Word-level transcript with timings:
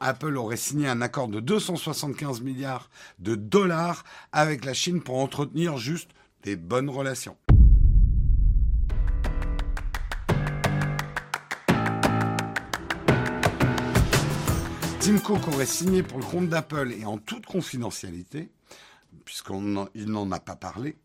Apple 0.00 0.36
aurait 0.36 0.56
signé 0.56 0.88
un 0.88 1.00
accord 1.00 1.28
de 1.28 1.40
275 1.40 2.40
milliards 2.40 2.90
de 3.18 3.34
dollars 3.34 4.04
avec 4.32 4.64
la 4.64 4.74
Chine 4.74 5.02
pour 5.02 5.18
entretenir 5.18 5.76
juste 5.76 6.10
des 6.42 6.56
bonnes 6.56 6.90
relations. 6.90 7.36
Tim 15.00 15.18
Cook 15.20 15.48
aurait 15.48 15.64
signé 15.64 16.02
pour 16.02 16.18
le 16.18 16.24
compte 16.24 16.48
d'Apple 16.48 16.92
et 16.92 17.06
en 17.06 17.16
toute 17.16 17.46
confidentialité, 17.46 18.50
puisqu'il 19.24 20.10
n'en 20.10 20.30
a 20.32 20.38
pas 20.38 20.56
parlé, 20.56 20.96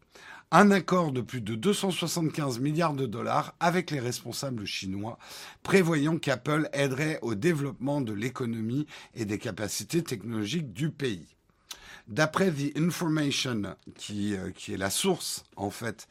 un 0.54 0.70
accord 0.70 1.12
de 1.12 1.22
plus 1.22 1.42
de 1.42 1.56
275 1.56 2.60
milliards 2.60 2.94
de 2.94 3.08
dollars 3.08 3.56
avec 3.60 3.90
les 3.90 4.00
responsables 4.00 4.66
chinois, 4.66 5.18
prévoyant 5.64 6.20
qu'Apple 6.20 6.70
aiderait 6.74 7.18
au 7.24 7.34
développement 7.34 8.02
de 8.02 8.14
l'économie 8.14 8.86
et 9.16 9.26
des 9.26 9.40
capacités 9.40 10.04
technologiques 10.04 10.72
du 10.72 10.92
pays. 10.92 11.26
D'après 12.08 12.52
The 12.52 12.78
Information, 12.78 13.76
qui, 13.96 14.36
euh, 14.36 14.52
qui, 14.52 14.74
est 14.74 14.78
la 14.78 14.92
source 14.92 15.44
en 15.56 15.72
fait 15.72 16.08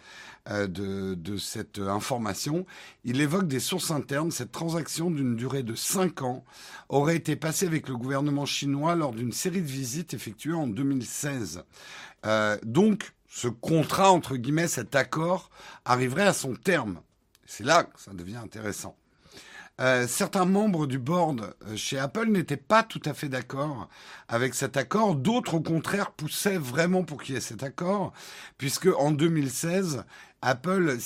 euh, 0.48 0.66
de, 0.66 1.14
de, 1.14 1.36
cette 1.36 1.78
information, 1.78 2.66
il 3.04 3.20
évoque 3.20 3.46
des 3.46 3.60
sources 3.60 3.92
internes. 3.92 4.32
Cette 4.32 4.50
transaction 4.50 5.10
d'une 5.10 5.36
durée 5.36 5.62
de 5.62 5.76
5 5.76 6.22
ans 6.22 6.44
aurait 6.88 7.16
été 7.16 7.36
passée 7.36 7.66
avec 7.66 7.88
le 7.88 7.96
gouvernement 7.96 8.46
chinois 8.46 8.96
lors 8.96 9.12
d'une 9.12 9.32
série 9.32 9.60
de 9.60 9.66
visites 9.66 10.14
effectuées 10.14 10.54
en 10.54 10.66
2016. 10.66 11.62
Euh, 12.24 12.56
donc, 12.64 13.12
ce 13.34 13.48
contrat, 13.48 14.12
entre 14.12 14.36
guillemets, 14.36 14.68
cet 14.68 14.94
accord, 14.94 15.48
arriverait 15.86 16.26
à 16.26 16.34
son 16.34 16.54
terme. 16.54 17.00
C'est 17.46 17.64
là 17.64 17.84
que 17.84 17.98
ça 17.98 18.12
devient 18.12 18.36
intéressant. 18.36 18.94
Euh, 19.80 20.06
certains 20.06 20.44
membres 20.44 20.86
du 20.86 20.98
board 20.98 21.54
euh, 21.66 21.74
chez 21.74 21.98
Apple 21.98 22.26
n'étaient 22.26 22.58
pas 22.58 22.82
tout 22.82 23.00
à 23.06 23.14
fait 23.14 23.30
d'accord 23.30 23.88
avec 24.28 24.54
cet 24.54 24.76
accord. 24.76 25.14
D'autres, 25.14 25.54
au 25.54 25.60
contraire, 25.62 26.10
poussaient 26.10 26.58
vraiment 26.58 27.04
pour 27.04 27.22
qu'il 27.22 27.34
y 27.34 27.38
ait 27.38 27.40
cet 27.40 27.62
accord, 27.62 28.12
puisque 28.58 28.88
en 28.98 29.12
2016, 29.12 30.04
Apple, 30.42 30.98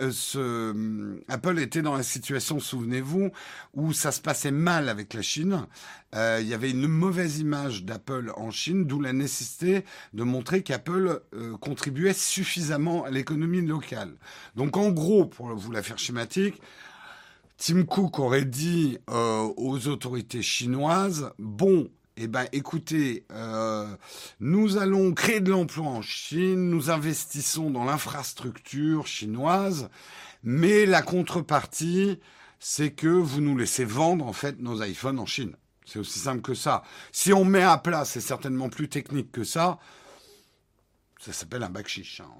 euh, 0.00 0.10
ce, 0.12 1.20
Apple 1.28 1.58
était 1.58 1.82
dans 1.82 1.96
la 1.96 2.04
situation, 2.04 2.60
souvenez-vous, 2.60 3.30
où 3.74 3.92
ça 3.92 4.12
se 4.12 4.20
passait 4.20 4.52
mal 4.52 4.88
avec 4.88 5.14
la 5.14 5.22
Chine. 5.22 5.66
Euh, 6.14 6.38
il 6.40 6.46
y 6.46 6.54
avait 6.54 6.70
une 6.70 6.86
mauvaise 6.86 7.40
image 7.40 7.84
d'Apple 7.84 8.32
en 8.36 8.52
Chine, 8.52 8.86
d'où 8.86 9.00
la 9.00 9.12
nécessité 9.12 9.84
de 10.14 10.22
montrer 10.22 10.62
qu'Apple 10.62 11.22
euh, 11.34 11.56
contribuait 11.56 12.14
suffisamment 12.14 13.04
à 13.04 13.10
l'économie 13.10 13.62
locale. 13.62 14.14
Donc 14.54 14.76
en 14.76 14.90
gros, 14.90 15.26
pour 15.26 15.48
vous 15.48 15.72
la 15.72 15.82
faire 15.82 15.98
schématique, 15.98 16.62
Tim 17.56 17.82
Cook 17.82 18.20
aurait 18.20 18.44
dit 18.44 18.98
aux 19.08 19.88
autorités 19.88 20.42
chinoises, 20.42 21.32
bon, 21.40 21.90
eh 22.20 22.26
ben, 22.26 22.46
écoutez, 22.52 23.24
euh, 23.30 23.86
nous 24.40 24.76
allons 24.76 25.12
créer 25.14 25.40
de 25.40 25.50
l'emploi 25.50 25.86
en 25.86 26.02
Chine, 26.02 26.68
nous 26.68 26.90
investissons 26.90 27.70
dans 27.70 27.84
l'infrastructure 27.84 29.06
chinoise, 29.06 29.88
mais 30.42 30.84
la 30.84 31.02
contrepartie, 31.02 32.18
c'est 32.58 32.90
que 32.90 33.06
vous 33.06 33.40
nous 33.40 33.56
laissez 33.56 33.84
vendre 33.84 34.26
en 34.26 34.32
fait 34.32 34.58
nos 34.58 34.82
iPhones 34.82 35.20
en 35.20 35.26
Chine. 35.26 35.54
C'est 35.86 36.00
aussi 36.00 36.18
simple 36.18 36.42
que 36.42 36.54
ça. 36.54 36.82
Si 37.12 37.32
on 37.32 37.44
met 37.44 37.62
à 37.62 37.78
plat, 37.78 38.04
c'est 38.04 38.20
certainement 38.20 38.68
plus 38.68 38.88
technique 38.88 39.30
que 39.30 39.44
ça. 39.44 39.78
Ça 41.20 41.32
s'appelle 41.32 41.62
un 41.62 41.70
bac 41.70 41.88
chiche. 41.88 42.20
Hein. 42.20 42.30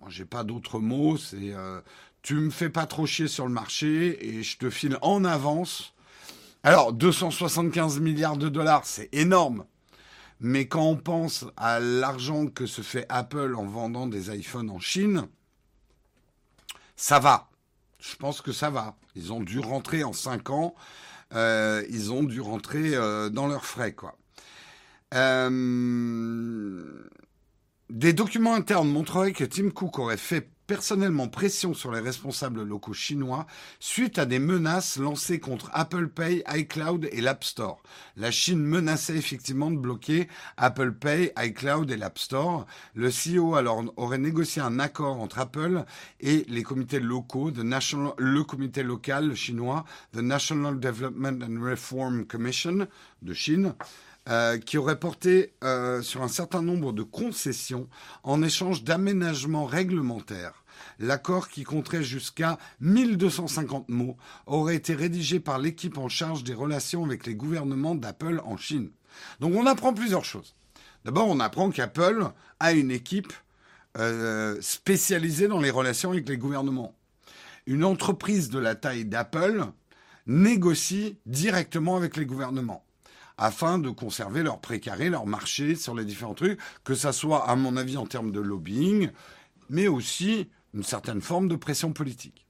Moi, 0.00 0.08
j'ai 0.10 0.24
pas 0.24 0.44
d'autres 0.44 0.80
mots. 0.80 1.16
C'est 1.16 1.52
euh, 1.52 1.80
tu 2.22 2.34
me 2.34 2.50
fais 2.50 2.70
pas 2.70 2.86
trop 2.86 3.06
chier 3.06 3.28
sur 3.28 3.46
le 3.46 3.52
marché 3.52 4.26
et 4.26 4.42
je 4.42 4.56
te 4.56 4.70
file 4.70 4.98
en 5.02 5.24
avance 5.24 5.94
alors, 6.64 6.94
275 6.94 8.00
milliards 8.00 8.38
de 8.38 8.48
dollars, 8.48 8.86
c'est 8.86 9.10
énorme. 9.12 9.66
Mais 10.40 10.66
quand 10.66 10.84
on 10.84 10.96
pense 10.96 11.44
à 11.58 11.78
l'argent 11.78 12.46
que 12.46 12.64
se 12.64 12.80
fait 12.80 13.04
Apple 13.10 13.54
en 13.54 13.66
vendant 13.66 14.06
des 14.06 14.34
iPhones 14.34 14.70
en 14.70 14.80
Chine, 14.80 15.28
ça 16.96 17.18
va. 17.18 17.50
Je 17.98 18.16
pense 18.16 18.40
que 18.40 18.50
ça 18.50 18.70
va. 18.70 18.96
Ils 19.14 19.30
ont 19.30 19.40
dû 19.40 19.58
rentrer 19.58 20.04
en 20.04 20.14
5 20.14 20.48
ans. 20.48 20.74
Euh, 21.34 21.84
ils 21.90 22.12
ont 22.12 22.22
dû 22.22 22.40
rentrer 22.40 22.94
euh, 22.94 23.28
dans 23.28 23.46
leurs 23.46 23.66
frais, 23.66 23.92
quoi. 23.92 24.16
Euh, 25.12 25.50
des 27.90 28.14
documents 28.14 28.54
internes 28.54 28.88
montreraient 28.88 29.32
que 29.32 29.44
Tim 29.44 29.68
Cook 29.68 29.98
aurait 29.98 30.16
fait 30.16 30.48
personnellement 30.66 31.28
pression 31.28 31.74
sur 31.74 31.92
les 31.92 32.00
responsables 32.00 32.62
locaux 32.62 32.92
chinois 32.92 33.46
suite 33.80 34.18
à 34.18 34.26
des 34.26 34.38
menaces 34.38 34.98
lancées 34.98 35.40
contre 35.40 35.70
Apple 35.72 36.08
Pay, 36.08 36.42
iCloud 36.54 37.08
et 37.12 37.20
l'App 37.20 37.44
Store. 37.44 37.82
La 38.16 38.30
Chine 38.30 38.62
menaçait 38.62 39.16
effectivement 39.16 39.70
de 39.70 39.76
bloquer 39.76 40.28
Apple 40.56 40.92
Pay, 40.92 41.32
iCloud 41.36 41.90
et 41.90 41.96
l'App 41.96 42.18
Store. 42.18 42.66
Le 42.94 43.10
CEO 43.10 43.54
alors 43.56 43.84
aurait 43.96 44.18
négocié 44.18 44.62
un 44.62 44.78
accord 44.78 45.20
entre 45.20 45.38
Apple 45.38 45.84
et 46.20 46.44
les 46.48 46.62
comités 46.62 47.00
locaux, 47.00 47.50
le 47.50 48.42
comité 48.42 48.82
local 48.82 49.34
chinois, 49.34 49.84
the 50.12 50.22
National 50.22 50.78
Development 50.78 51.42
and 51.42 51.62
Reform 51.62 52.26
Commission 52.26 52.86
de 53.22 53.34
Chine, 53.34 53.74
euh, 54.26 54.56
qui 54.58 54.78
aurait 54.78 54.98
porté 54.98 55.52
euh, 55.64 56.00
sur 56.00 56.22
un 56.22 56.28
certain 56.28 56.62
nombre 56.62 56.94
de 56.94 57.02
concessions 57.02 57.90
en 58.22 58.42
échange 58.42 58.82
d'aménagements 58.82 59.66
réglementaires. 59.66 60.64
L'accord, 60.98 61.50
qui 61.50 61.62
compterait 61.62 62.02
jusqu'à 62.02 62.56
1250 62.80 63.90
mots, 63.90 64.16
aurait 64.46 64.76
été 64.76 64.94
rédigé 64.94 65.40
par 65.40 65.58
l'équipe 65.58 65.98
en 65.98 66.08
charge 66.08 66.42
des 66.42 66.54
relations 66.54 67.04
avec 67.04 67.26
les 67.26 67.34
gouvernements 67.34 67.94
d'Apple 67.94 68.40
en 68.46 68.56
Chine. 68.56 68.90
Donc 69.40 69.54
on 69.54 69.66
apprend 69.66 69.92
plusieurs 69.92 70.24
choses. 70.24 70.56
D'abord, 71.04 71.28
on 71.28 71.38
apprend 71.38 71.68
qu'Apple 71.68 72.26
a 72.60 72.72
une 72.72 72.90
équipe 72.90 73.34
euh, 73.98 74.56
spécialisée 74.62 75.48
dans 75.48 75.60
les 75.60 75.70
relations 75.70 76.12
avec 76.12 76.26
les 76.30 76.38
gouvernements. 76.38 76.96
Une 77.66 77.84
entreprise 77.84 78.48
de 78.48 78.58
la 78.58 78.74
taille 78.74 79.04
d'Apple 79.04 79.66
négocie 80.26 81.18
directement 81.26 81.96
avec 81.96 82.16
les 82.16 82.24
gouvernements 82.24 82.83
afin 83.38 83.78
de 83.78 83.90
conserver 83.90 84.42
leur 84.42 84.60
précaré, 84.60 85.10
leur 85.10 85.26
marché 85.26 85.74
sur 85.74 85.94
les 85.94 86.04
différents 86.04 86.34
trucs, 86.34 86.60
que 86.84 86.94
ça 86.94 87.12
soit, 87.12 87.48
à 87.48 87.56
mon 87.56 87.76
avis, 87.76 87.96
en 87.96 88.06
termes 88.06 88.32
de 88.32 88.40
lobbying, 88.40 89.10
mais 89.68 89.88
aussi 89.88 90.48
une 90.72 90.82
certaine 90.82 91.20
forme 91.20 91.48
de 91.48 91.56
pression 91.56 91.92
politique. 91.92 92.46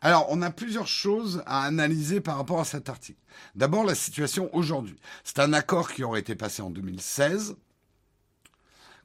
Alors, 0.00 0.26
on 0.30 0.42
a 0.42 0.50
plusieurs 0.50 0.86
choses 0.86 1.42
à 1.46 1.64
analyser 1.64 2.20
par 2.20 2.36
rapport 2.36 2.60
à 2.60 2.64
cet 2.64 2.88
article. 2.88 3.20
D'abord, 3.56 3.84
la 3.84 3.94
situation 3.94 4.48
aujourd'hui. 4.54 4.96
C'est 5.24 5.40
un 5.40 5.52
accord 5.52 5.92
qui 5.92 6.04
aurait 6.04 6.20
été 6.20 6.36
passé 6.36 6.62
en 6.62 6.70
2016. 6.70 7.56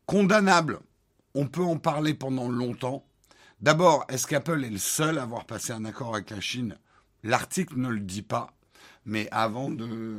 Condamnable, 0.06 0.80
on 1.34 1.48
peut 1.48 1.64
en 1.64 1.78
parler 1.78 2.14
pendant 2.14 2.48
longtemps. 2.48 3.06
D'abord, 3.62 4.06
est-ce 4.10 4.28
qu'Apple 4.28 4.64
est 4.64 4.70
le 4.70 4.78
seul 4.78 5.18
à 5.18 5.24
avoir 5.24 5.46
passé 5.46 5.72
un 5.72 5.86
accord 5.86 6.14
avec 6.14 6.30
la 6.30 6.42
Chine? 6.42 6.78
L'article 7.24 7.80
ne 7.80 7.90
le 7.90 8.02
dit 8.02 8.22
pas. 8.22 8.54
Mais 9.06 9.28
avant 9.32 9.70
de, 9.70 10.18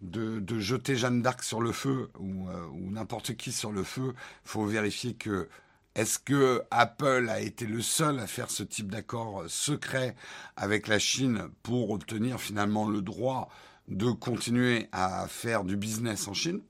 de, 0.00 0.58
jeter 0.58 0.96
Jeanne 0.96 1.22
d'Arc 1.22 1.42
sur 1.42 1.60
le 1.60 1.72
feu 1.72 2.10
ou, 2.18 2.48
euh, 2.48 2.68
n'importe 2.90 3.36
qui 3.36 3.52
sur 3.52 3.72
le 3.72 3.82
feu, 3.82 4.14
faut 4.44 4.64
vérifier 4.64 5.14
que 5.14 5.48
est-ce 5.94 6.18
que 6.18 6.62
Apple 6.70 7.28
a 7.28 7.40
été 7.40 7.66
le 7.66 7.82
seul 7.82 8.20
à 8.20 8.26
faire 8.26 8.50
ce 8.50 8.62
type 8.62 8.90
d'accord 8.90 9.44
secret 9.48 10.14
avec 10.56 10.86
la 10.86 11.00
Chine 11.00 11.48
pour 11.62 11.90
obtenir 11.90 12.40
finalement 12.40 12.88
le 12.88 13.02
droit 13.02 13.48
de 13.88 14.10
continuer 14.10 14.88
à 14.92 15.26
faire 15.28 15.64
du 15.64 15.76
business 15.76 16.28
en 16.28 16.34
Chine? 16.34 16.60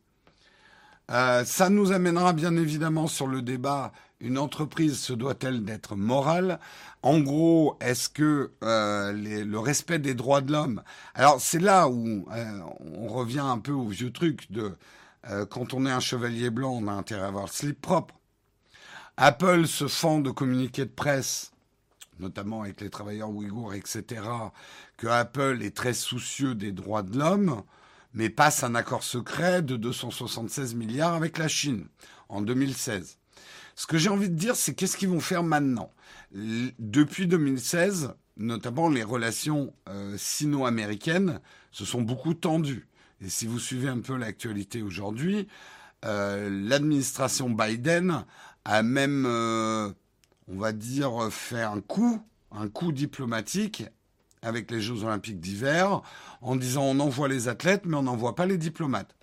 Euh, 1.10 1.45
ça 1.45 1.69
nous 1.69 1.93
amènera 1.93 2.33
bien 2.33 2.56
évidemment 2.56 3.06
sur 3.06 3.27
le 3.27 3.43
débat 3.43 3.93
une 4.20 4.38
entreprise 4.38 4.98
se 4.98 5.12
doit-elle 5.12 5.64
d'être 5.64 5.96
morale? 5.96 6.60
En 7.02 7.20
gros, 7.20 7.76
est-ce 7.80 8.08
que 8.08 8.52
euh, 8.62 9.12
le 9.12 9.58
respect 9.58 9.98
des 9.98 10.14
droits 10.14 10.40
de 10.40 10.52
l'homme? 10.52 10.82
Alors 11.14 11.40
c'est 11.40 11.60
là 11.60 11.88
où 11.88 12.26
euh, 12.32 12.60
on 12.80 13.08
revient 13.08 13.38
un 13.40 13.58
peu 13.58 13.72
au 13.72 13.86
vieux 13.86 14.12
truc 14.12 14.50
de 14.50 14.76
quand 15.50 15.74
on 15.74 15.84
est 15.84 15.91
un 15.91 16.00
chevalier 16.00 16.48
blanc, 16.48 16.70
on 16.80 16.88
a 16.88 16.92
intérêt 16.92 17.24
à 17.24 17.26
avoir 17.26 17.44
le 17.44 17.50
slip 17.50 17.82
propre. 17.82 18.15
Apple 19.18 19.66
se 19.66 19.86
fend 19.86 20.21
de 20.21 20.30
communiqués 20.30 20.86
de 20.86 20.91
presse, 20.91 21.53
notamment 22.18 22.62
avec 22.62 22.80
les 22.80 22.88
travailleurs 22.88 23.28
ouïghours, 23.28 23.74
etc., 23.74 24.22
que 24.97 25.06
Apple 25.06 25.59
est 25.60 25.76
très 25.76 25.92
soucieux 25.92 26.54
des 26.54 26.72
droits 26.72 27.03
de 27.03 27.18
l'homme 27.18 27.62
mais 28.14 28.30
passe 28.30 28.64
un 28.64 28.74
accord 28.74 29.03
secret 29.03 29.62
de 29.62 29.76
276 29.76 30.74
milliards 30.74 31.14
avec 31.14 31.38
la 31.38 31.48
Chine 31.48 31.86
en 32.28 32.42
2016. 32.42 33.18
Ce 33.78 33.86
que 33.86 33.97
j'ai 33.97 34.09
envie 34.09 34.28
de 34.28 34.34
dire, 34.34 34.57
c'est 34.57 34.75
qu'est-ce 34.75 34.97
qu'ils 34.97 35.09
vont 35.09 35.21
faire 35.21 35.45
maintenant? 35.45 35.92
Depuis 36.33 37.28
2016, 37.28 38.13
notamment 38.36 38.89
les 38.89 39.04
relations 39.04 39.72
euh, 39.89 40.16
sino-américaines 40.19 41.39
se 41.71 41.84
sont 41.84 42.03
beaucoup 42.03 42.34
tendues. 42.34 42.89
Et 43.21 43.28
si 43.28 43.47
vous 43.47 43.60
suivez 43.60 43.86
un 43.86 44.01
peu 44.01 44.16
l'actualité 44.16 44.83
aujourd'hui, 44.83 45.47
euh, 46.04 46.51
l'administration 46.51 47.51
Biden 47.51 48.25
a 48.65 48.83
même, 48.83 49.25
euh, 49.28 49.92
on 50.48 50.59
va 50.59 50.72
dire, 50.72 51.28
fait 51.31 51.63
un 51.63 51.81
coup, 51.81 52.21
un 52.51 52.69
coup 52.69 52.91
diplomatique 52.91 53.84
avec 54.42 54.72
les 54.72 54.81
Jeux 54.81 55.04
olympiques 55.04 55.39
d'hiver 55.39 56.03
en 56.42 56.57
disant 56.57 56.83
on 56.83 56.98
envoie 56.98 57.28
les 57.28 57.47
athlètes 57.47 57.86
mais 57.86 57.97
on 57.97 58.03
n'envoie 58.03 58.34
pas 58.34 58.47
les 58.47 58.59
diplomates. 58.59 59.15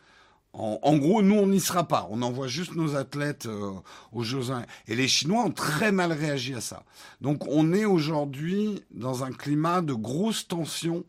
En, 0.58 0.96
gros, 0.96 1.22
nous, 1.22 1.36
on 1.36 1.48
n'y 1.48 1.60
sera 1.60 1.86
pas. 1.86 2.08
On 2.10 2.22
envoie 2.22 2.48
juste 2.48 2.76
nos 2.76 2.96
athlètes 2.96 3.46
euh, 3.46 3.74
aux 4.14 4.24
Jeux. 4.24 4.40
Et 4.88 4.96
les 4.96 5.10
Chinois 5.10 5.44
ont 5.44 5.52
très 5.52 5.92
mal 5.92 6.14
réagi 6.14 6.54
à 6.54 6.62
ça. 6.62 6.84
Donc, 7.20 7.46
on 7.50 7.74
est 7.74 7.84
aujourd'hui 7.84 8.82
dans 8.90 9.26
un 9.26 9.34
climat 9.34 9.82
de 9.82 9.94
grosse 9.94 10.48
tension 10.48 11.04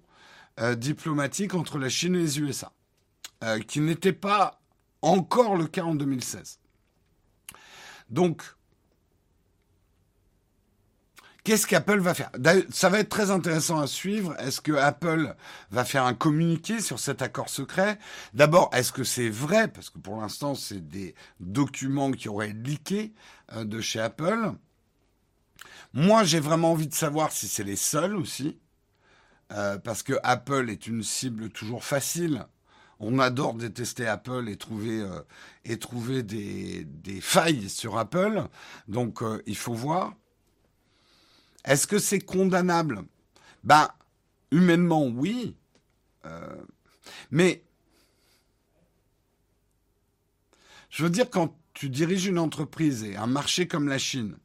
euh, 0.59 0.75
diplomatique 0.75 1.55
entre 1.55 1.79
la 1.79 1.89
Chine 1.89 2.17
et 2.17 2.21
les 2.21 2.41
USA, 2.41 2.73
euh, 3.45 3.61
qui 3.61 3.81
n'était 3.81 4.13
pas 4.13 4.61
encore 5.01 5.55
le 5.57 5.67
cas 5.67 5.85
en 5.85 5.95
2016. 5.95 6.59
Donc, 8.11 8.43
Qu'est-ce 11.47 11.69
qu'Apple 11.69 12.01
va 12.01 12.13
faire? 12.13 12.33
Ça 12.71 12.89
va 12.89 12.99
être 12.99 13.09
très 13.09 13.31
intéressant 13.31 13.79
à 13.79 13.87
suivre. 13.87 14.35
Est-ce 14.41 14.61
que 14.61 14.73
Apple 14.73 15.33
va 15.71 15.85
faire 15.85 16.05
un 16.05 16.13
communiqué 16.13 16.81
sur 16.81 16.99
cet 16.99 17.23
accord 17.23 17.49
secret? 17.49 18.01
D'abord, 18.35 18.69
est-ce 18.73 18.91
que 18.91 19.05
c'est 19.05 19.29
vrai? 19.29 19.69
Parce 19.69 19.89
que 19.89 20.01
pour 20.01 20.21
l'instant, 20.21 20.57
c'est 20.57 20.89
des 20.89 21.15
documents 21.39 22.11
qui 22.11 22.29
auraient 22.29 22.53
leaké 22.53 23.15
euh, 23.53 23.65
de 23.65 23.81
chez 23.81 24.01
Apple. 24.01 24.55
Moi, 25.93 26.25
j'ai 26.25 26.41
vraiment 26.41 26.73
envie 26.73 26.89
de 26.89 26.95
savoir 26.95 27.31
si 27.31 27.47
c'est 27.47 27.63
les 27.63 27.77
seuls 27.77 28.17
aussi. 28.17 28.59
Euh, 29.53 29.79
parce 29.79 30.03
que 30.03 30.15
Apple 30.25 30.69
est 30.69 30.89
une 30.89 31.05
cible 31.05 31.51
toujours 31.51 31.85
facile. 31.85 32.45
On 32.99 33.21
adore 33.21 33.55
détester 33.55 34.09
Apple 34.09 34.49
et 34.49 34.57
trouver, 34.57 35.01
euh, 35.01 35.21
et 35.65 35.79
trouver 35.79 36.25
des, 36.25 37.21
failles 37.21 37.69
sur 37.69 37.99
Apple. 37.99 38.43
Donc, 38.89 39.21
il 39.47 39.57
faut 39.57 39.75
voir. 39.75 40.13
Est-ce 41.67 41.87
que 41.87 41.99
c'est 41.99 42.21
condamnable? 42.21 43.05
Ben, 43.65 43.91
humainement, 44.53 45.07
oui. 45.07 45.57
Euh, 46.25 46.57
mais, 47.31 47.63
je 50.89 51.03
veux 51.03 51.11
dire, 51.11 51.29
quand 51.29 51.55
tu 51.75 51.91
diriges 51.91 52.27
une 52.27 52.39
entreprise 52.39 53.05
et 53.05 53.17
un 53.17 53.27
marché 53.27 53.67
comme 53.67 53.89
la 53.89 53.99
Chine, 53.99 54.39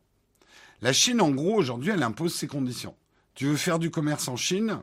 la 0.81 0.93
Chine, 0.93 1.21
en 1.21 1.29
gros, 1.29 1.55
aujourd'hui, 1.55 1.91
elle 1.91 2.03
impose 2.03 2.33
ses 2.33 2.47
conditions. 2.47 2.95
Tu 3.35 3.45
veux 3.45 3.55
faire 3.55 3.79
du 3.79 3.91
commerce 3.91 4.27
en 4.27 4.35
Chine? 4.35 4.81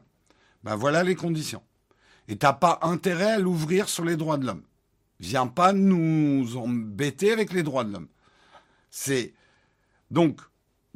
Ben 0.62 0.76
voilà 0.76 1.02
les 1.02 1.16
conditions. 1.16 1.62
Et 2.28 2.38
tu 2.38 2.46
n'as 2.46 2.52
pas 2.52 2.78
intérêt 2.82 3.32
à 3.32 3.38
l'ouvrir 3.38 3.88
sur 3.88 4.04
les 4.04 4.16
droits 4.16 4.38
de 4.38 4.46
l'homme. 4.46 4.62
Viens 5.20 5.48
pas 5.48 5.72
nous 5.72 6.56
embêter 6.56 7.32
avec 7.32 7.52
les 7.52 7.64
droits 7.64 7.84
de 7.84 7.92
l'homme. 7.92 8.08
C'est 8.90 9.34
donc 10.10 10.40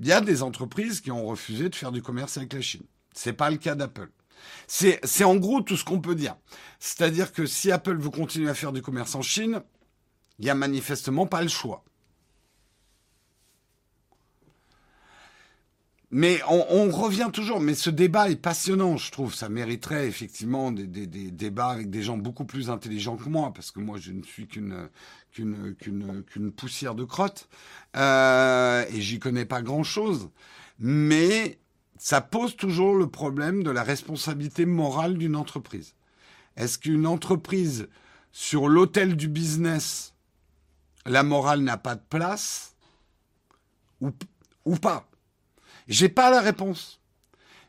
il 0.02 0.08
y 0.08 0.12
a 0.12 0.20
des 0.20 0.42
entreprises 0.42 1.00
qui 1.00 1.12
ont 1.12 1.24
refusé 1.24 1.68
de 1.68 1.74
faire 1.76 1.92
du 1.92 2.02
commerce 2.02 2.36
avec 2.36 2.52
la 2.54 2.60
Chine. 2.60 2.82
C'est 3.14 3.34
pas 3.34 3.50
le 3.50 3.56
cas 3.56 3.76
d'Apple. 3.76 4.10
C'est, 4.66 4.98
c'est 5.04 5.22
en 5.22 5.36
gros 5.36 5.60
tout 5.60 5.76
ce 5.76 5.84
qu'on 5.84 6.00
peut 6.00 6.16
dire. 6.16 6.34
C'est-à-dire 6.80 7.32
que 7.32 7.46
si 7.46 7.70
Apple 7.70 7.96
veut 7.98 8.10
continuer 8.10 8.50
à 8.50 8.54
faire 8.54 8.72
du 8.72 8.82
commerce 8.82 9.14
en 9.14 9.22
Chine, 9.22 9.62
il 10.40 10.46
n'y 10.46 10.50
a 10.50 10.56
manifestement 10.56 11.26
pas 11.26 11.40
le 11.40 11.46
choix. 11.46 11.84
Mais 16.14 16.42
on, 16.46 16.90
revient 16.90 17.30
toujours, 17.32 17.58
mais 17.58 17.74
ce 17.74 17.88
débat 17.88 18.28
est 18.28 18.36
passionnant, 18.36 18.98
je 18.98 19.10
trouve. 19.10 19.34
Ça 19.34 19.48
mériterait 19.48 20.06
effectivement 20.06 20.70
des, 20.70 20.86
débats 20.86 21.68
avec 21.68 21.88
des 21.88 22.02
gens 22.02 22.18
beaucoup 22.18 22.44
plus 22.44 22.68
intelligents 22.68 23.16
que 23.16 23.30
moi, 23.30 23.50
parce 23.54 23.70
que 23.70 23.80
moi, 23.80 23.96
je 23.98 24.12
ne 24.12 24.22
suis 24.22 24.46
qu'une 24.46 24.90
poussière 26.54 26.94
de 26.94 27.04
crotte 27.04 27.48
euh, 27.96 28.84
et 28.92 29.00
j'y 29.00 29.20
connais 29.20 29.46
pas 29.46 29.62
grand-chose. 29.62 30.28
Mais 30.78 31.58
ça 31.96 32.20
pose 32.20 32.56
toujours 32.56 32.94
le 32.94 33.06
problème 33.06 33.62
de 33.62 33.70
la 33.70 33.82
responsabilité 33.82 34.66
morale 34.66 35.16
d'une 35.16 35.34
entreprise. 35.34 35.94
Est-ce 36.56 36.78
qu'une 36.78 37.06
entreprise 37.06 37.88
sur 38.32 38.68
l'autel 38.68 39.16
du 39.16 39.28
business, 39.28 40.12
la 41.06 41.22
morale 41.22 41.62
n'a 41.62 41.78
pas 41.78 41.94
de 41.94 42.02
place 42.06 42.76
ou, 44.02 44.10
ou 44.66 44.76
pas? 44.76 45.08
J'ai 45.88 46.08
pas 46.08 46.30
la 46.30 46.40
réponse. 46.40 47.00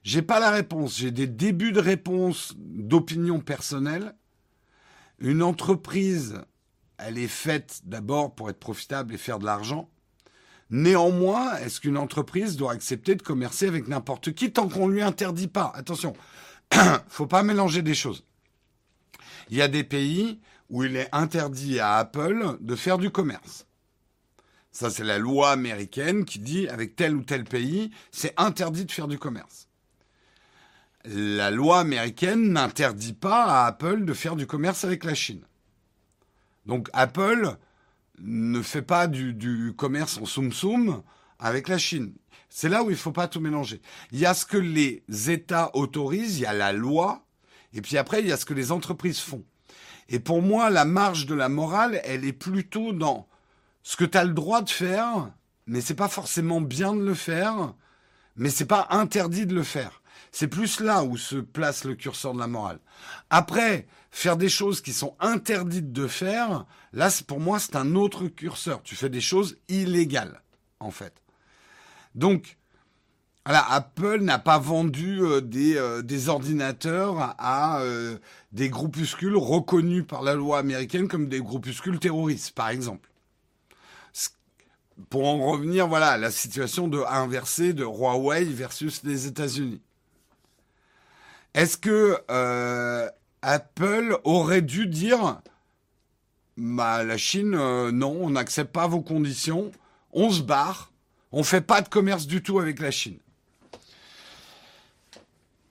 J'ai 0.04 0.21
pas 0.21 0.39
la 0.39 0.51
réponse. 0.51 0.98
J'ai 0.98 1.12
des 1.12 1.27
débuts 1.27 1.71
de 1.71 1.80
réponse 1.80 2.54
d'opinion 2.57 3.39
personnelle. 3.39 4.15
Une 5.19 5.44
entreprise, 5.44 6.42
elle 6.98 7.18
est 7.18 7.27
faite 7.27 7.81
d'abord 7.86 8.36
pour 8.36 8.50
être 8.50 8.60
profitable 8.60 9.13
et 9.13 9.18
faire 9.18 9.39
de 9.39 9.45
l'argent. 9.45 9.89
Néanmoins, 10.69 11.56
est-ce 11.57 11.80
qu'une 11.80 11.98
entreprise 11.98 12.57
doit 12.57 12.71
accepter 12.71 13.15
de 13.15 13.21
commercer 13.21 13.68
avec 13.68 13.88
n'importe 13.88 14.33
qui 14.33 14.51
tant 14.51 14.68
qu'on 14.68 14.88
lui 14.88 15.01
interdit 15.01 15.48
pas? 15.48 15.71
Attention, 15.75 16.13
faut 17.07 17.27
pas 17.27 17.44
mélanger 17.44 17.81
des 17.81 17.94
choses. 17.94 18.25
Il 19.50 19.57
y 19.57 19.62
a 19.62 19.68
des 19.68 19.83
pays 19.83 20.39
où 20.69 20.83
il 20.83 20.95
est 20.95 21.10
interdit 21.12 21.80
à 21.80 21.98
Apple 21.98 22.57
de 22.60 22.75
faire 22.75 22.98
du 22.98 23.12
commerce. 23.12 23.68
Ça, 24.74 24.90
c'est 24.90 25.04
la 25.04 25.20
loi 25.20 25.52
américaine 25.52 26.25
qui 26.25 26.40
dit, 26.40 26.68
avec 26.68 26.96
tel 26.96 27.16
ou 27.16 27.22
tel 27.22 27.44
pays, 27.44 27.92
c'est 28.12 28.34
interdit 28.38 28.86
de 28.86 28.92
faire 28.92 29.08
du 29.08 29.20
commerce. 29.20 29.70
La 31.06 31.52
loi 31.52 31.80
américaine 31.80 32.52
n'interdit 32.52 33.14
pas 33.14 33.44
à 33.44 33.68
Apple 33.68 34.04
de 34.04 34.14
faire 34.14 34.36
du 34.36 34.48
commerce 34.48 34.84
avec 34.84 35.04
la 35.04 35.14
Chine. 35.14 35.44
Donc 36.66 36.90
Apple 36.94 37.56
ne 38.18 38.62
fait 38.64 38.81
pas 38.81 39.06
du, 39.06 39.74
commerce 39.78 40.18
en 40.18 40.25
soum-soum 40.25 41.04
avec 41.38 41.68
la 41.68 41.78
Chine. 41.78 42.16
C'est 42.50 42.70
là 42.70 42.84
où 42.84 42.90
il 42.90 42.94
ne 42.94 42.98
faut 42.98 43.12
pas 43.12 43.28
tout 43.28 43.42
mélanger. 43.42 43.80
Il 44.12 44.20
y 44.20 44.25
a 44.25 44.34
ce 44.34 44.46
que 44.46 44.58
les 44.58 45.04
États 45.30 45.75
autorisent, 45.75 46.40
il 46.40 46.44
y 46.44 46.48
a 46.48 46.54
la 46.54 46.74
loi, 46.74 47.28
et 47.74 47.81
puis 47.81 47.98
après, 47.98 48.22
il 48.22 48.28
y 48.28 48.31
a 48.31 48.38
ce 48.38 48.46
que 48.46 48.54
les 48.54 48.72
entreprises 48.72 49.20
font. 49.20 49.44
Et 50.10 50.20
pour 50.20 50.42
moi, 50.42 50.72
la 50.72 50.86
marge 50.86 51.28
de 51.28 51.36
la 51.36 51.50
morale, 51.50 52.02
elle 52.06 52.25
est 52.25 52.34
plutôt 52.34 52.92
dans 52.92 53.28
ce 53.84 53.98
que 53.98 54.06
tu 54.06 54.18
as 54.18 54.24
le 54.24 54.34
droit 54.34 54.62
de 54.62 54.70
faire, 54.70 55.30
mais 55.68 55.82
c'est 55.82 55.94
pas 55.94 56.08
forcément 56.08 56.62
bien 56.62 56.96
de 56.96 57.04
le 57.04 57.14
faire, 57.14 57.74
mais 58.36 58.50
c'est 58.50 58.66
pas 58.66 58.88
interdit 58.90 59.46
de 59.46 59.54
le 59.54 59.64
faire. 59.64 60.02
C'est 60.32 60.48
plus 60.48 60.80
là 60.80 61.04
où 61.04 61.18
se 61.18 61.36
place 61.36 61.84
le 61.84 61.94
curseur 61.94 62.34
de 62.34 62.40
la 62.40 62.48
morale. 62.48 62.80
Après, 63.30 63.86
faire 64.10 64.38
des 64.38 64.50
choses 64.50 64.82
qui 64.82 64.94
sont 64.94 65.16
interdites 65.20 65.92
de 65.92 66.08
faire, 66.08 66.66
là, 66.92 67.10
pour 67.28 67.40
moi, 67.40 67.60
c'est 67.60 67.76
un 67.76 67.94
autre 67.94 68.28
curseur. 68.28 68.82
Tu 68.84 68.96
fais 68.96 69.10
des 69.10 69.22
choses 69.22 69.58
illégales, 69.68 70.42
en 70.80 70.90
fait. 70.90 71.22
Donc, 72.16 72.58
voilà, 73.46 73.70
Apple 73.70 74.22
n'a 74.22 74.40
pas 74.40 74.58
vendu 74.58 75.22
euh, 75.22 75.42
des, 75.42 75.76
euh, 75.76 76.02
des, 76.02 76.30
ordinateurs 76.30 77.36
à 77.38 77.82
euh, 77.82 78.18
des 78.54 78.70
groupuscules 78.70 79.36
reconnus 79.36 80.06
par 80.08 80.22
la 80.22 80.34
loi 80.34 80.60
américaine 80.60 81.10
comme 81.10 81.28
des 81.28 81.42
groupuscules 81.42 82.00
terroristes, 82.00 82.56
par 82.56 82.70
exemple 82.70 83.10
pour 85.10 85.28
en 85.28 85.52
revenir, 85.52 85.88
voilà, 85.88 86.10
à 86.10 86.18
la 86.18 86.32
situation 86.32 86.88
de 86.88 87.00
inversée 87.00 87.74
de 87.74 87.84
Huawei 87.84 88.46
versus 88.46 89.04
les 89.04 89.28
États-Unis. 89.28 89.82
Est-ce 91.54 91.78
que 91.78 92.18
euh, 92.32 93.10
Apple 93.42 94.18
aurait 94.24 94.62
dû 94.62 94.88
dire, 94.88 95.40
bah, 96.58 97.04
la 97.04 97.18
Chine, 97.18 97.56
euh, 97.56 97.92
non, 97.92 98.18
on 98.22 98.30
n'accepte 98.32 98.72
pas 98.72 98.88
vos 98.88 99.02
conditions, 99.02 99.72
on 100.12 100.32
se 100.32 100.42
barre, 100.42 100.92
on 101.32 101.44
fait 101.44 101.62
pas 101.62 101.82
de 101.82 101.90
commerce 101.90 102.28
du 102.28 102.42
tout 102.42 102.60
avec 102.60 102.80
la 102.80 102.92
Chine. 102.92 103.18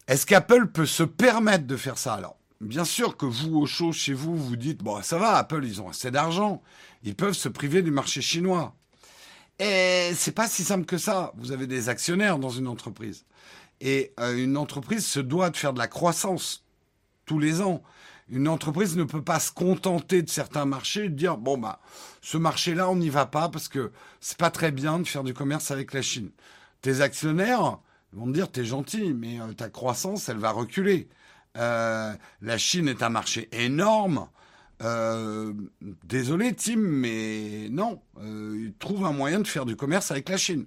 Est-ce 0.08 0.26
qu'Apple 0.26 0.66
peut 0.66 0.86
se 0.86 1.04
permettre 1.04 1.66
de 1.66 1.76
faire 1.76 1.98
ça 1.98 2.14
alors? 2.14 2.36
Bien 2.60 2.84
sûr 2.84 3.16
que 3.16 3.26
vous, 3.26 3.56
au 3.56 3.66
chaud, 3.66 3.92
chez 3.92 4.12
vous, 4.12 4.36
vous 4.36 4.56
dites, 4.56 4.82
bon, 4.82 5.02
ça 5.02 5.18
va, 5.18 5.36
Apple, 5.36 5.64
ils 5.64 5.80
ont 5.80 5.88
assez 5.88 6.10
d'argent, 6.10 6.62
ils 7.02 7.16
peuvent 7.16 7.34
se 7.34 7.48
priver 7.48 7.82
du 7.82 7.90
marché 7.90 8.20
chinois. 8.20 8.74
Et 9.58 10.12
c'est 10.14 10.32
pas 10.32 10.48
si 10.48 10.64
simple 10.64 10.86
que 10.86 10.98
ça. 10.98 11.32
Vous 11.36 11.52
avez 11.52 11.66
des 11.66 11.88
actionnaires 11.88 12.38
dans 12.38 12.50
une 12.50 12.66
entreprise. 12.66 13.24
Et 13.80 14.12
euh, 14.20 14.36
une 14.36 14.56
entreprise 14.56 15.06
se 15.06 15.20
doit 15.20 15.50
de 15.50 15.56
faire 15.56 15.72
de 15.72 15.78
la 15.78 15.88
croissance 15.88 16.64
tous 17.26 17.38
les 17.38 17.60
ans. 17.60 17.82
Une 18.28 18.48
entreprise 18.48 18.96
ne 18.96 19.04
peut 19.04 19.22
pas 19.22 19.40
se 19.40 19.50
contenter 19.50 20.22
de 20.22 20.30
certains 20.30 20.64
marchés 20.64 21.04
et 21.06 21.08
dire 21.08 21.36
bon 21.36 21.58
bah 21.58 21.80
ce 22.22 22.38
marché-là 22.38 22.88
on 22.88 22.96
n'y 22.96 23.10
va 23.10 23.26
pas 23.26 23.48
parce 23.48 23.68
que 23.68 23.92
c'est 24.20 24.38
pas 24.38 24.50
très 24.50 24.70
bien 24.70 25.00
de 25.00 25.04
faire 25.04 25.24
du 25.24 25.34
commerce 25.34 25.70
avec 25.70 25.92
la 25.92 26.00
Chine. 26.00 26.30
Tes 26.80 27.00
actionnaires 27.00 27.78
vont 28.12 28.26
te 28.26 28.32
dire 28.32 28.50
t'es 28.50 28.64
gentil 28.64 29.12
mais 29.12 29.40
euh, 29.40 29.52
ta 29.52 29.68
croissance 29.68 30.28
elle 30.28 30.38
va 30.38 30.52
reculer. 30.52 31.08
Euh, 31.58 32.14
la 32.40 32.58
Chine 32.58 32.88
est 32.88 33.02
un 33.02 33.10
marché 33.10 33.48
énorme. 33.52 34.28
Euh, 34.82 35.52
désolé 36.04 36.54
Tim, 36.54 36.76
mais 36.76 37.68
non, 37.70 38.02
euh, 38.18 38.64
il 38.66 38.74
trouve 38.74 39.04
un 39.04 39.12
moyen 39.12 39.40
de 39.40 39.46
faire 39.46 39.64
du 39.64 39.76
commerce 39.76 40.10
avec 40.10 40.28
la 40.28 40.36
Chine. 40.36 40.66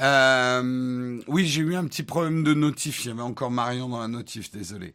Euh, 0.00 1.20
oui, 1.28 1.46
j'ai 1.46 1.60
eu 1.60 1.76
un 1.76 1.86
petit 1.86 2.02
problème 2.02 2.42
de 2.42 2.54
notif. 2.54 3.04
Il 3.04 3.08
y 3.08 3.10
avait 3.10 3.22
encore 3.22 3.50
Marion 3.50 3.88
dans 3.88 4.00
la 4.00 4.08
notif, 4.08 4.50
désolé. 4.50 4.94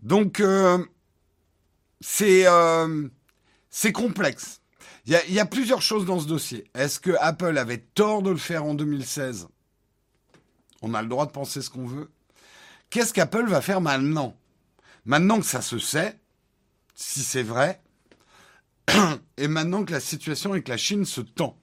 Donc, 0.00 0.42
c'est 2.00 2.44
complexe. 3.92 4.60
Il 5.06 5.12
y, 5.12 5.16
a, 5.16 5.26
y, 5.26 5.38
a, 5.40 5.46
plusieurs 5.46 5.80
choses 5.80 6.04
dans 6.04 6.20
ce 6.20 6.26
dossier. 6.26 6.64
Est-ce 6.74 7.00
que 7.00 7.12
Apple 7.20 7.56
avait 7.56 7.78
tort 7.78 8.22
de 8.22 8.30
le 8.30 8.36
faire 8.36 8.64
en 8.64 8.74
2016 8.74 9.48
On 10.82 10.92
a 10.92 11.00
le 11.00 11.08
droit 11.08 11.24
de 11.24 11.30
penser 11.32 11.62
ce 11.62 11.70
qu'on 11.70 11.86
veut. 11.86 12.10
Qu'est-ce 12.90 13.12
qu'Apple 13.12 13.46
va 13.46 13.60
faire 13.60 13.80
maintenant? 13.80 14.34
Maintenant 15.04 15.38
que 15.40 15.46
ça 15.46 15.62
se 15.62 15.78
sait, 15.78 16.20
si 16.94 17.22
c'est 17.22 17.42
vrai, 17.42 17.80
et 19.36 19.48
maintenant 19.48 19.84
que 19.84 19.92
la 19.92 20.00
situation 20.00 20.52
avec 20.52 20.68
la 20.68 20.76
Chine 20.76 21.04
se 21.04 21.20
tend. 21.20 21.58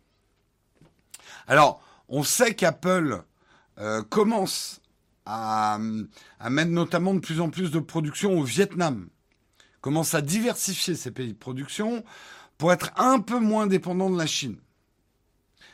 Alors, 1.47 1.81
on 2.07 2.23
sait 2.23 2.55
qu'Apple 2.55 3.23
euh, 3.79 4.03
commence 4.03 4.81
à, 5.25 5.77
à, 6.39 6.49
mettre 6.49 6.71
notamment 6.71 7.13
de 7.13 7.19
plus 7.19 7.41
en 7.41 7.49
plus 7.49 7.71
de 7.71 7.79
production 7.79 8.39
au 8.39 8.43
Vietnam, 8.43 9.09
commence 9.81 10.13
à 10.13 10.21
diversifier 10.21 10.95
ses 10.95 11.11
pays 11.11 11.33
de 11.33 11.37
production 11.37 12.03
pour 12.57 12.71
être 12.71 12.91
un 12.97 13.19
peu 13.19 13.39
moins 13.39 13.67
dépendant 13.67 14.09
de 14.09 14.17
la 14.17 14.27
Chine. 14.27 14.57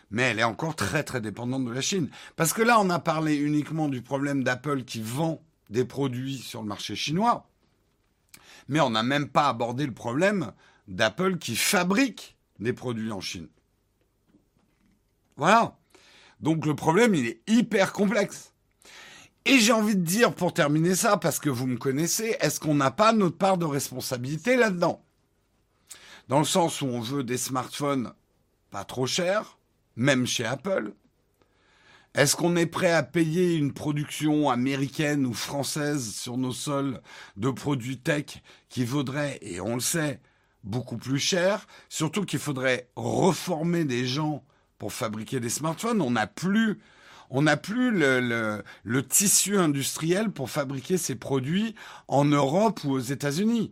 Mais 0.09 0.23
elle 0.23 0.39
est 0.39 0.43
encore 0.43 0.75
très 0.75 1.03
très 1.03 1.21
dépendante 1.21 1.65
de 1.65 1.71
la 1.71 1.81
Chine. 1.81 2.09
Parce 2.35 2.53
que 2.53 2.61
là, 2.61 2.79
on 2.79 2.89
a 2.89 2.99
parlé 2.99 3.35
uniquement 3.35 3.87
du 3.87 4.01
problème 4.01 4.43
d'Apple 4.43 4.83
qui 4.83 5.01
vend 5.01 5.41
des 5.69 5.85
produits 5.85 6.37
sur 6.37 6.61
le 6.61 6.67
marché 6.67 6.95
chinois. 6.95 7.49
Mais 8.67 8.79
on 8.79 8.89
n'a 8.89 9.03
même 9.03 9.29
pas 9.29 9.49
abordé 9.49 9.85
le 9.85 9.93
problème 9.93 10.51
d'Apple 10.87 11.37
qui 11.37 11.55
fabrique 11.55 12.37
des 12.59 12.73
produits 12.73 13.11
en 13.11 13.21
Chine. 13.21 13.49
Voilà. 15.37 15.77
Donc 16.39 16.65
le 16.65 16.75
problème, 16.75 17.15
il 17.15 17.27
est 17.27 17.41
hyper 17.47 17.93
complexe. 17.93 18.53
Et 19.45 19.59
j'ai 19.59 19.73
envie 19.73 19.95
de 19.95 20.03
dire, 20.03 20.35
pour 20.35 20.53
terminer 20.53 20.95
ça, 20.95 21.17
parce 21.17 21.39
que 21.39 21.49
vous 21.49 21.65
me 21.65 21.77
connaissez, 21.77 22.35
est-ce 22.41 22.59
qu'on 22.59 22.75
n'a 22.75 22.91
pas 22.91 23.11
notre 23.11 23.37
part 23.37 23.57
de 23.57 23.65
responsabilité 23.65 24.55
là-dedans? 24.55 25.03
Dans 26.27 26.39
le 26.39 26.45
sens 26.45 26.81
où 26.81 26.85
on 26.85 26.99
veut 26.99 27.23
des 27.23 27.37
smartphones 27.37 28.13
pas 28.69 28.85
trop 28.85 29.05
chers, 29.05 29.57
même 29.95 30.25
chez 30.25 30.45
Apple. 30.45 30.93
Est-ce 32.13 32.35
qu'on 32.35 32.57
est 32.57 32.65
prêt 32.65 32.91
à 32.91 33.03
payer 33.03 33.55
une 33.55 33.71
production 33.71 34.49
américaine 34.49 35.25
ou 35.25 35.33
française 35.33 36.13
sur 36.13 36.37
nos 36.37 36.51
sols 36.51 36.99
de 37.37 37.49
produits 37.49 37.99
tech 37.99 38.25
qui 38.67 38.83
vaudrait, 38.83 39.39
et 39.41 39.61
on 39.61 39.75
le 39.75 39.81
sait, 39.81 40.19
beaucoup 40.65 40.97
plus 40.97 41.19
cher? 41.19 41.65
Surtout 41.87 42.25
qu'il 42.25 42.39
faudrait 42.39 42.89
reformer 42.97 43.85
des 43.85 44.05
gens 44.05 44.43
pour 44.77 44.91
fabriquer 44.91 45.39
des 45.39 45.49
smartphones. 45.49 46.01
On 46.01 46.11
n'a 46.11 46.27
plus, 46.27 46.79
on 47.29 47.43
n'a 47.43 47.55
plus 47.55 47.91
le, 47.91 48.61
tissu 49.07 49.57
industriel 49.57 50.31
pour 50.31 50.49
fabriquer 50.49 50.97
ces 50.97 51.15
produits 51.15 51.75
en 52.09 52.25
Europe 52.25 52.83
ou 52.83 52.91
aux 52.91 52.99
États-Unis. 52.99 53.71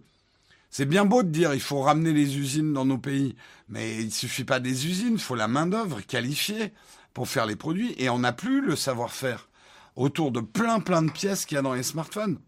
C'est 0.70 0.86
bien 0.86 1.04
beau 1.04 1.24
de 1.24 1.30
dire 1.30 1.54
il 1.54 1.60
faut 1.60 1.82
ramener 1.82 2.14
les 2.14 2.38
usines 2.38 2.72
dans 2.72 2.86
nos 2.86 3.00
pays, 3.00 3.36
mais 3.68 3.98
il 3.98 4.14
suffit 4.14 4.46
pas 4.46 4.62
des 4.62 4.88
usines, 4.88 5.14
il 5.14 5.20
faut 5.20 5.36
la 5.36 5.50
main 5.50 5.66
d'œuvre 5.66 6.00
qualifiée 6.00 6.72
pour 7.20 7.28
faire 7.28 7.46
les 7.46 7.58
produits, 7.58 7.94
et 7.98 8.10
on 8.10 8.20
n'a 8.20 8.32
plus 8.32 8.62
le 8.62 8.78
savoir-faire 8.78 9.50
autour 9.98 10.32
de 10.32 10.40
plein 10.40 10.80
plein 10.80 11.02
de 11.02 11.12
pièces 11.12 11.46
qu'il 11.46 11.56
y 11.56 11.58
a 11.58 11.62
dans 11.62 11.74
les 11.74 11.84
smartphones. 11.84 12.40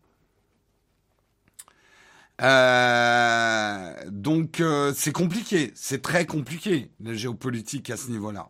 Euh, 2.42 3.94
donc 4.08 4.62
euh, 4.62 4.94
c'est 4.96 5.12
compliqué, 5.12 5.74
c'est 5.76 6.02
très 6.02 6.26
compliqué 6.26 6.90
la 7.02 7.14
géopolitique 7.16 7.90
à 7.90 7.98
ce 7.98 8.12
niveau-là. 8.12 8.50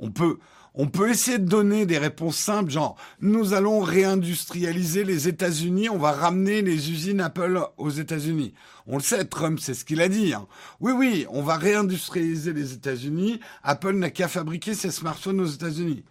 On 0.00 0.10
peut, 0.10 0.38
on 0.74 0.86
peut 0.86 1.10
essayer 1.10 1.38
de 1.38 1.44
donner 1.44 1.84
des 1.84 1.98
réponses 1.98 2.36
simples, 2.36 2.70
genre 2.70 2.96
nous 3.20 3.52
allons 3.52 3.80
réindustrialiser 3.80 5.04
les 5.04 5.28
États-Unis, 5.28 5.90
on 5.90 5.98
va 5.98 6.12
ramener 6.12 6.62
les 6.62 6.90
usines 6.90 7.20
Apple 7.20 7.60
aux 7.76 7.90
États-Unis. 7.90 8.54
On 8.86 8.96
le 8.96 9.02
sait, 9.02 9.24
Trump, 9.26 9.60
c'est 9.60 9.74
ce 9.74 9.84
qu'il 9.84 10.00
a 10.00 10.08
dit. 10.08 10.32
Hein. 10.32 10.46
Oui, 10.80 10.92
oui, 10.92 11.26
on 11.28 11.42
va 11.42 11.56
réindustrialiser 11.56 12.52
les 12.52 12.72
États-Unis. 12.72 13.40
Apple 13.62 13.92
n'a 13.92 14.10
qu'à 14.10 14.26
fabriquer 14.26 14.74
ses 14.74 14.90
smartphones 14.90 15.40
aux 15.40 15.46
États-Unis. 15.46 16.04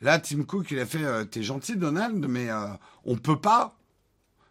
Là, 0.00 0.18
Tim 0.18 0.42
Cook, 0.42 0.70
il 0.72 0.80
a 0.80 0.86
fait 0.86 1.04
euh, 1.04 1.24
T'es 1.24 1.42
gentil, 1.42 1.76
Donald, 1.76 2.26
mais 2.28 2.50
euh, 2.50 2.66
on 3.04 3.16
peut 3.16 3.40
pas. 3.40 3.78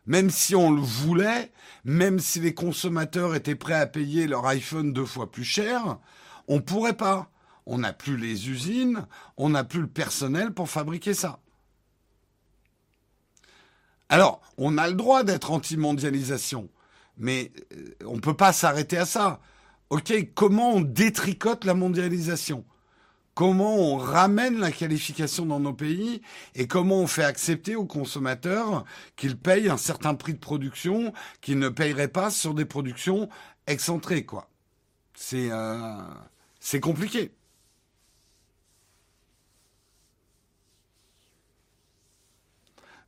Même 0.06 0.30
si 0.30 0.56
on 0.56 0.72
le 0.72 0.82
voulait, 0.82 1.52
même 1.84 2.20
si 2.20 2.40
les 2.40 2.54
consommateurs 2.54 3.36
étaient 3.36 3.56
prêts 3.56 3.74
à 3.74 3.86
payer 3.86 4.28
leur 4.28 4.46
iPhone 4.48 4.94
deux 4.94 5.06
fois 5.06 5.30
plus 5.30 5.44
cher, 5.44 5.98
on 6.48 6.62
pourrait 6.62 6.98
pas. 6.98 7.31
On 7.66 7.80
n'a 7.80 7.94
plus 7.94 8.18
les 8.18 8.50
usines, 8.50 9.06
on 9.38 9.50
n'a 9.50 9.64
plus 9.64 9.82
le 9.82 9.88
personnel 9.88 10.54
pour 10.54 10.70
fabriquer 10.70 11.14
ça. 11.14 11.40
Alors, 14.10 14.42
on 14.58 14.78
a 14.78 14.88
le 14.90 14.96
droit 14.96 15.24
d'être 15.24 15.52
anti-mondialisation, 15.52 16.70
mais 17.18 17.52
euh, 17.74 17.94
on 18.06 18.16
ne 18.16 18.20
peut 18.20 18.36
pas 18.36 18.52
s'arrêter 18.52 18.98
à 18.98 19.06
ça. 19.06 19.40
OK, 19.90 20.14
comment 20.36 20.74
on 20.74 20.82
détricote 20.82 21.64
la 21.64 21.74
mondialisation? 21.74 22.66
Comment 23.34 23.78
on 23.78 23.98
ramène 23.98 24.60
la 24.60 24.72
qualification 24.72 25.46
dans 25.46 25.62
nos 25.62 25.74
pays 25.74 26.22
et 26.54 26.68
comment 26.68 26.98
on 26.98 27.08
fait 27.08 27.24
accepter 27.24 27.78
aux 27.78 27.86
consommateurs 27.86 28.84
qu'ils 29.16 29.38
payent 29.38 29.70
un 29.70 29.78
certain 29.78 30.16
prix 30.16 30.34
de 30.34 30.40
production 30.40 31.14
qu'ils 31.40 31.58
ne 31.60 31.70
payeraient 31.70 32.10
pas 32.10 32.30
sur 32.30 32.54
des 32.54 32.66
productions 32.66 33.30
excentrées, 33.68 34.26
quoi? 34.26 34.50
C'est 35.16 35.50
euh, 35.52 36.02
c'est 36.60 36.82
compliqué. 36.82 37.32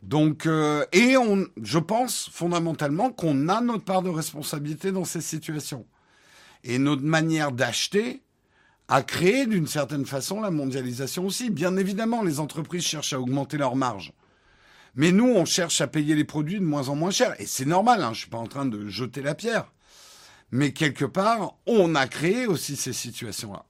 Donc, 0.03 0.45
euh, 0.45 0.86
et 0.91 1.17
on, 1.17 1.48
je 1.62 1.79
pense 1.79 2.29
fondamentalement 2.31 3.10
qu'on 3.10 3.48
a 3.48 3.62
notre 3.62 3.86
part 3.86 4.01
de 4.01 4.10
responsabilité 4.10 4.91
dans 4.91 5.05
ces 5.05 5.22
situations. 5.22 5.86
Et 6.63 6.77
notre 6.77 7.03
manière 7.03 7.51
d'acheter, 7.51 8.22
a 8.88 9.01
créé 9.01 9.45
d'une 9.45 9.67
certaine 9.67 10.05
façon 10.05 10.41
la 10.41 10.51
mondialisation 10.51 11.25
aussi. 11.25 11.50
Bien 11.50 11.77
évidemment, 11.77 12.22
les 12.22 12.39
entreprises 12.39 12.83
cherchent 12.83 13.13
à 13.13 13.19
augmenter 13.19 13.57
leurs 13.57 13.75
marges. 13.75 14.13
Mais 14.95 15.12
nous, 15.12 15.27
on 15.27 15.45
cherche 15.45 15.81
à 15.81 15.88
payer 15.88 16.15
les 16.15 16.25
produits 16.25 16.60
de 16.60 16.65
moins 16.65 16.89
en 16.89 16.95
moins 16.95 17.12
cher. 17.12 17.33
Et 17.39 17.45
c'est 17.45 17.65
normal, 17.65 18.01
hein, 18.01 18.07
je 18.07 18.10
ne 18.10 18.15
suis 18.15 18.29
pas 18.29 18.38
en 18.38 18.48
train 18.48 18.65
de 18.65 18.88
jeter 18.88 19.22
la 19.22 19.33
pierre. 19.33 19.72
Mais 20.51 20.74
quelque 20.74 21.05
part, 21.05 21.55
on 21.65 21.95
a 21.95 22.07
créé 22.07 22.45
aussi 22.45 22.75
ces 22.75 22.93
situations-là. 22.93 23.65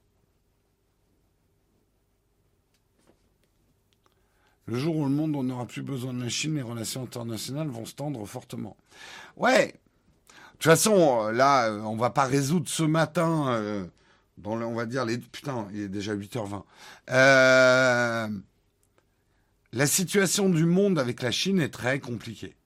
Le 4.66 4.78
jour 4.78 4.96
où 4.96 5.04
le 5.04 5.10
monde 5.10 5.32
n'aura 5.32 5.66
plus 5.66 5.82
besoin 5.82 6.14
de 6.14 6.22
la 6.22 6.28
Chine, 6.28 6.54
les 6.54 6.62
relations 6.62 7.02
internationales 7.02 7.68
vont 7.68 7.84
se 7.84 7.94
tendre 7.94 8.24
fortement. 8.24 8.76
Ouais. 9.36 9.66
De 9.68 9.72
toute 10.58 10.64
façon, 10.64 11.28
là, 11.28 11.70
on 11.84 11.96
va 11.96 12.10
pas 12.10 12.24
résoudre 12.24 12.68
ce 12.68 12.82
matin 12.82 13.48
euh, 13.48 13.84
on 14.44 14.74
va 14.74 14.86
dire 14.86 15.04
les 15.04 15.18
putain, 15.18 15.68
il 15.72 15.80
est 15.80 15.88
déjà 15.88 16.14
8h20. 16.14 16.62
Euh, 17.10 18.28
la 19.72 19.86
situation 19.86 20.48
du 20.48 20.64
monde 20.64 20.98
avec 20.98 21.22
la 21.22 21.30
Chine 21.30 21.60
est 21.60 21.72
très 21.72 22.00
compliquée. 22.00 22.56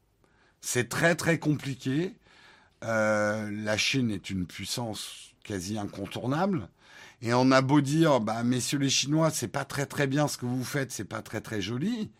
C'est 0.60 0.88
très 0.88 1.14
très 1.14 1.38
compliqué. 1.38 2.14
Euh, 2.84 3.50
la 3.50 3.76
Chine 3.76 4.10
est 4.10 4.30
une 4.30 4.46
puissance 4.46 5.27
quasi 5.48 5.78
incontournable. 5.78 6.68
Et 7.22 7.32
on 7.32 7.50
a 7.50 7.62
beau 7.62 7.80
dire, 7.80 8.20
bah, 8.20 8.42
messieurs 8.44 8.78
les 8.78 8.90
Chinois, 8.90 9.30
c'est 9.30 9.48
pas 9.48 9.64
très 9.64 9.86
très 9.86 10.06
bien 10.06 10.28
ce 10.28 10.36
que 10.36 10.46
vous 10.46 10.62
faites, 10.62 10.92
c'est 10.92 11.04
pas 11.04 11.22
très 11.22 11.40
très 11.40 11.62
joli. 11.62 12.10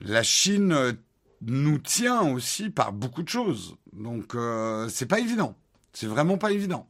La 0.00 0.22
Chine 0.22 0.96
nous 1.42 1.78
tient 1.78 2.22
aussi 2.22 2.70
par 2.70 2.92
beaucoup 2.92 3.22
de 3.22 3.28
choses. 3.28 3.76
Donc, 3.92 4.34
euh, 4.34 4.88
c'est 4.88 5.06
pas 5.06 5.20
évident. 5.20 5.54
C'est 5.92 6.06
vraiment 6.06 6.38
pas 6.38 6.50
évident. 6.50 6.88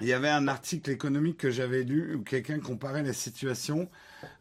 il 0.00 0.06
y 0.06 0.12
avait 0.12 0.28
un 0.28 0.46
article 0.46 0.90
économique 0.90 1.38
que 1.38 1.50
j'avais 1.50 1.82
lu 1.82 2.14
où 2.14 2.22
quelqu'un 2.22 2.60
comparait 2.60 3.02
la 3.02 3.12
situation 3.12 3.88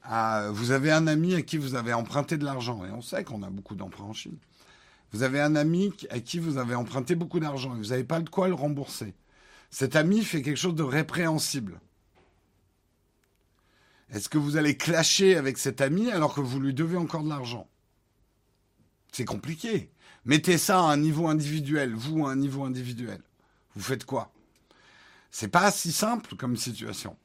à 0.04 0.50
vous 0.52 0.72
avez 0.72 0.92
un 0.92 1.08
ami 1.08 1.34
à 1.34 1.42
qui 1.42 1.58
vous 1.58 1.74
avez 1.76 1.94
emprunté 1.94 2.38
de 2.38 2.46
l'argent 2.46 2.86
et 2.86 2.92
on 2.92 3.02
sait 3.02 3.24
qu'on 3.24 3.42
a 3.42 3.50
beaucoup 3.50 3.76
d'emprunts 3.76 4.06
en 4.06 4.14
Chine. 4.14 4.38
Vous 5.12 5.24
avez 5.24 5.40
un 5.40 5.56
ami 5.56 5.94
à 6.10 6.20
qui 6.20 6.40
vous 6.40 6.58
avez 6.58 6.76
emprunté 6.76 7.16
beaucoup 7.16 7.40
d'argent 7.40 7.76
et 7.76 7.78
vous 7.78 7.90
n'avez 7.90 8.04
pas 8.04 8.20
de 8.20 8.30
quoi 8.30 8.48
le 8.48 8.54
rembourser. 8.54 9.14
Cet 9.70 9.96
ami 9.96 10.24
fait 10.24 10.42
quelque 10.42 10.58
chose 10.58 10.76
de 10.76 10.84
répréhensible. 10.84 11.80
Est-ce 14.10 14.30
que 14.30 14.38
vous 14.38 14.58
allez 14.58 14.78
clasher 14.78 15.36
avec 15.36 15.58
cet 15.58 15.82
ami 15.82 16.12
alors 16.12 16.34
que 16.34 16.42
vous 16.42 16.60
lui 16.60 16.74
devez 16.74 16.98
encore 16.98 17.24
de 17.24 17.30
l'argent? 17.30 17.68
C'est 19.12 19.26
compliqué. 19.26 19.92
Mettez 20.26 20.58
ça 20.58 20.80
à 20.80 20.92
un 20.92 20.98
niveau 20.98 21.28
individuel, 21.28 21.94
vous 21.94 22.26
à 22.26 22.32
un 22.32 22.36
niveau 22.36 22.64
individuel. 22.64 23.22
Vous 23.76 23.84
faites 23.84 24.06
quoi? 24.06 24.34
C'est 25.32 25.48
pas 25.48 25.72
si 25.72 25.92
simple 25.92 26.36
comme 26.36 26.56
situation. 26.56 27.18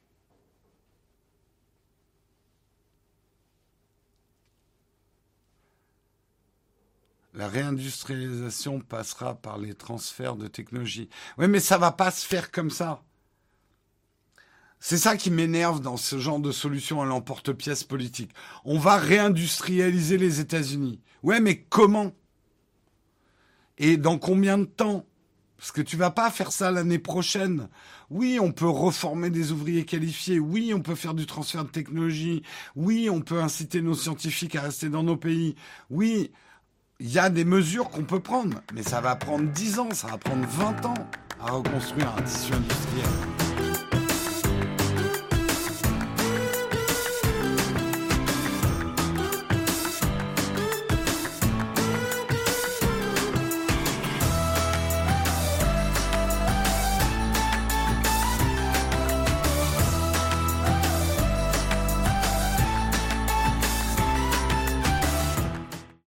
La 7.33 7.47
réindustrialisation 7.47 8.79
passera 8.79 9.33
par 9.35 9.57
les 9.57 9.73
transferts 9.73 10.35
de 10.35 10.47
technologie. 10.47 11.09
Oui, 11.37 11.47
mais 11.47 11.59
ça 11.59 11.79
va 11.79 11.91
pas 11.91 12.11
se 12.11 12.25
faire 12.25 12.51
comme 12.51 12.69
ça. 12.69 13.01
C'est 14.79 14.97
ça 14.97 15.17
qui 15.17 15.31
m'énerve 15.31 15.79
dans 15.79 15.97
ce 15.97 16.19
genre 16.19 16.39
de 16.39 16.51
solution 16.51 17.01
à 17.01 17.05
l'emporte-pièce 17.05 17.85
politique. 17.85 18.31
On 18.65 18.77
va 18.77 18.97
réindustrialiser 18.97 20.17
les 20.17 20.41
États-Unis. 20.41 20.99
Ouais, 21.23 21.39
mais 21.39 21.61
comment? 21.61 22.11
Et 23.77 23.97
dans 23.97 24.19
combien 24.19 24.57
de 24.57 24.65
temps? 24.65 25.05
Parce 25.57 25.71
que 25.71 25.81
tu 25.81 25.95
vas 25.95 26.11
pas 26.11 26.29
faire 26.29 26.51
ça 26.51 26.69
l'année 26.69 26.99
prochaine. 26.99 27.69
Oui, 28.09 28.37
on 28.41 28.51
peut 28.51 28.67
reformer 28.67 29.29
des 29.29 29.53
ouvriers 29.53 29.85
qualifiés. 29.85 30.37
Oui, 30.37 30.73
on 30.73 30.81
peut 30.81 30.95
faire 30.95 31.13
du 31.13 31.25
transfert 31.25 31.63
de 31.63 31.69
technologie. 31.69 32.43
Oui, 32.75 33.09
on 33.09 33.21
peut 33.21 33.41
inciter 33.41 33.81
nos 33.81 33.95
scientifiques 33.95 34.57
à 34.57 34.61
rester 34.61 34.89
dans 34.89 35.03
nos 35.03 35.15
pays. 35.15 35.55
Oui, 35.89 36.31
il 37.03 37.11
y 37.11 37.19
a 37.19 37.29
des 37.29 37.43
mesures 37.43 37.89
qu'on 37.89 38.03
peut 38.03 38.21
prendre. 38.21 38.61
Mais 38.73 38.81
ça 38.81 39.01
va 39.01 39.15
prendre 39.17 39.43
10 39.43 39.79
ans, 39.79 39.89
ça 39.91 40.07
va 40.07 40.17
prendre 40.17 40.47
20 40.47 40.85
ans 40.85 40.93
à 41.45 41.51
reconstruire 41.51 42.07
un 42.17 42.21
tissu 42.21 42.53
industriel. 42.53 43.42